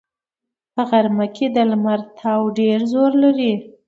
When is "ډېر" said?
2.59-2.79